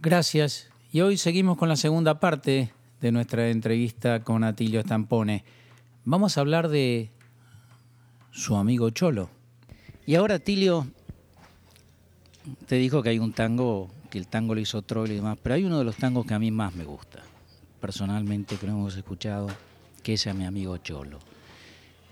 [0.00, 0.68] Gracias.
[0.92, 5.44] Y hoy seguimos con la segunda parte de nuestra entrevista con Atilio Stampone.
[6.04, 7.10] Vamos a hablar de
[8.30, 9.28] su amigo Cholo.
[10.06, 10.86] Y ahora Atilio
[12.66, 15.56] te dijo que hay un tango, que el tango lo hizo Troilo y demás, pero
[15.56, 17.20] hay uno de los tangos que a mí más me gusta,
[17.80, 19.48] personalmente, que lo hemos escuchado,
[20.04, 21.18] que es a mi amigo Cholo.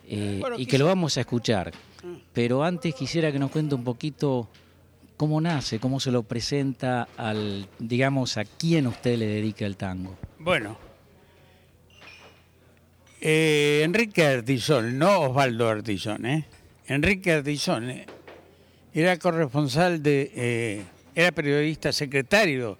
[0.09, 1.73] Eh, y que lo vamos a escuchar.
[2.32, 4.48] Pero antes quisiera que nos cuente un poquito
[5.17, 10.16] cómo nace, cómo se lo presenta al, digamos, a quién usted le dedica el tango.
[10.38, 10.77] Bueno,
[13.21, 16.47] eh, Enrique Artizón, no Osvaldo Artizón, ¿eh?
[16.87, 18.07] Enrique Artizón eh,
[18.93, 20.83] era corresponsal de, eh,
[21.15, 22.79] era periodista secretario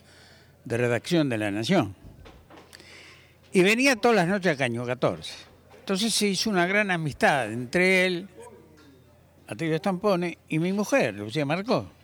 [0.65, 1.95] de redacción de La Nación.
[3.53, 5.33] Y venía todas las noches a Caño 14.
[5.81, 8.29] Entonces se hizo una gran amistad entre él,
[9.47, 11.96] Atilio Stampone, y mi mujer, Lucía Marcó.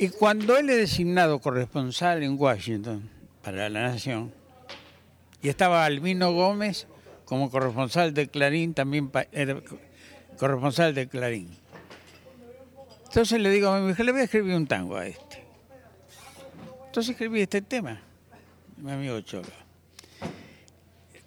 [0.00, 3.10] Y cuando él es designado corresponsal en Washington
[3.42, 4.32] para La Nación,
[5.42, 6.86] y estaba Albino Gómez
[7.24, 9.60] como corresponsal de Clarín, también era
[10.38, 11.50] corresponsal de Clarín.
[13.06, 15.42] Entonces le digo a mi mujer, le voy a escribir un tango a este.
[16.86, 18.00] Entonces escribí este tema,
[18.76, 19.48] mi amigo Cholo.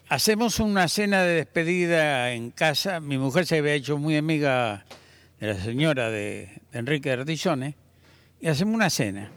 [0.08, 3.02] Hacemos una cena de despedida en casa.
[3.02, 4.86] Mi mujer se había hecho muy amiga
[5.40, 7.18] de la señora de, Enrique de
[8.42, 9.32] y hacemos una cena.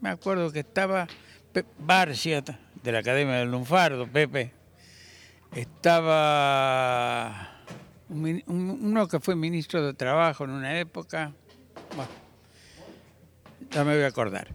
[0.00, 1.06] Me acuerdo que estaba
[1.78, 4.52] Barcia, de la Academia del Lunfardo, Pepe.
[5.54, 7.62] Estaba
[8.08, 11.32] uno que fue ministro de Trabajo en una época.
[11.94, 12.10] Bueno,
[13.70, 14.48] ya me voy a acordar.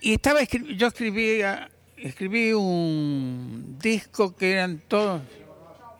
[0.00, 5.22] Y estaba yo escribía, escribí un disco que eran todos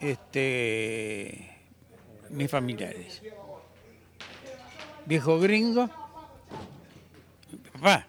[0.01, 1.51] este,
[2.31, 3.23] mis familiares.
[5.07, 5.91] Viejo gringo,
[7.81, 8.07] papá,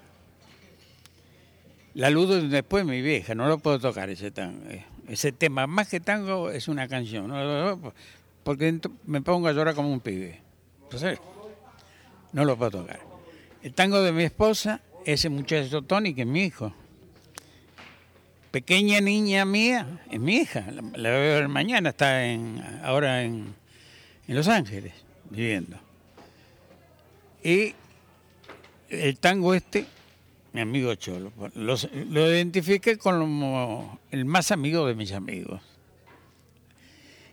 [1.94, 5.68] la luz después mi vieja, no lo puedo tocar ese, eh, ese tema.
[5.68, 7.32] Más que tango es una canción,
[8.44, 10.40] porque me pongo a llorar como un pibe.
[10.84, 11.20] Entonces,
[12.34, 13.00] no lo puedo tocar.
[13.62, 16.74] El tango de mi esposa, ese muchacho Tony, que es mi hijo.
[18.52, 20.66] Pequeña niña mía, es mi hija.
[20.72, 22.22] La, voy a ver mañana, está
[22.84, 23.54] ahora en,
[24.28, 24.94] en Los Ángeles,
[25.30, 25.78] viviendo.
[27.44, 27.74] Y
[28.92, 29.86] el tango este
[30.54, 31.32] mi amigo Cholo.
[31.56, 35.62] lo identifiqué como el más amigo de mis amigos.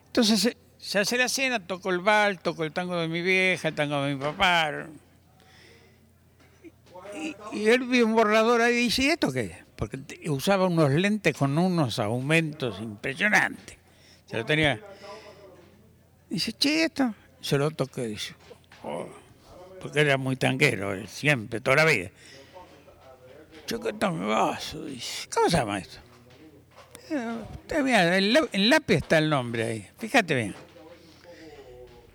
[0.07, 3.75] Entonces se hace la cena, toco el bal, toco el tango de mi vieja, el
[3.75, 4.87] tango de mi papá.
[7.53, 9.99] Y, él vio un borrador ahí y dice, ¿y esto qué Porque
[10.29, 13.77] usaba unos lentes con unos aumentos impresionantes.
[14.27, 14.81] Se lo tenía.
[16.31, 17.13] Dice, che, esto.
[17.41, 18.35] Se lo toqué, dice.
[18.85, 19.09] Oh",
[19.81, 22.11] porque era muy tanquero, siempre, toda la vida.
[23.67, 24.85] Chocotón Vaso.
[25.33, 25.99] ¿Cómo se llama esto?
[27.11, 29.89] Eh, en lápiz está el nombre ahí.
[29.99, 30.55] Fíjate bien.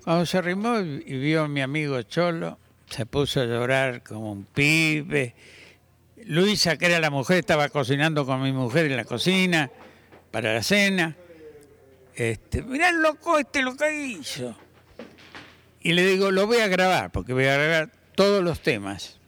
[0.04, 2.58] Cuando se arrimó y vio a mi amigo Cholo,
[2.90, 5.36] se puso a llorar como un pibe.
[6.26, 9.70] Luisa, que era la mujer, estaba cocinando con mi mujer en la cocina
[10.32, 11.16] para la cena.
[12.16, 14.56] Este, mirá el loco este lo que hizo.
[15.84, 19.20] Y le digo, lo voy a grabar, porque voy a grabar todos los temas.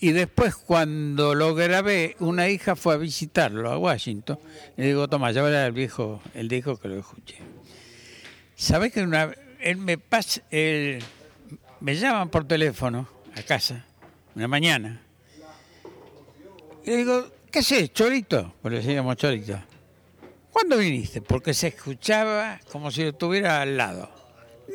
[0.00, 4.38] Y después cuando lo grabé, una hija fue a visitarlo a Washington.
[4.76, 7.36] Le digo, toma, llévale al viejo, él dijo que lo escuché.
[8.56, 11.02] ¿Sabes que una él me pasa, él,
[11.80, 13.86] me llaman por teléfono a casa,
[14.34, 15.00] una mañana.
[16.84, 18.54] Y le digo, ¿qué haces, Cholito?
[18.60, 19.58] Pues le decíamos Cholito.
[20.52, 21.22] ¿Cuándo viniste?
[21.22, 24.21] Porque se escuchaba como si lo estuviera al lado.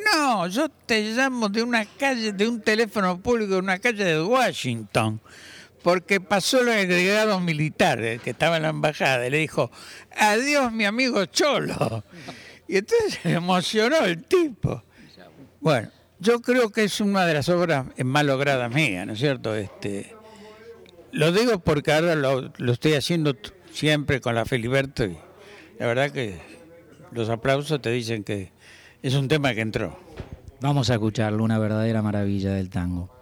[0.05, 4.21] No, yo te llamo de una calle, de un teléfono público de una calle de
[4.21, 5.19] Washington,
[5.83, 9.71] porque pasó el agregado militar eh, que estaba en la embajada y le dijo,
[10.15, 12.03] adiós mi amigo Cholo.
[12.67, 14.83] Y entonces se emocionó el tipo.
[15.61, 19.55] Bueno, yo creo que es una de las obras más logradas mías, ¿no es cierto?
[19.55, 20.15] Este,
[21.11, 23.35] lo digo porque ahora lo, lo estoy haciendo
[23.71, 25.17] siempre con la Feliberto y
[25.79, 26.39] la verdad que
[27.11, 28.51] los aplausos te dicen que
[29.01, 29.97] es un tema que entró.
[30.61, 33.16] Vamos a escucharlo, una verdadera maravilla del tango.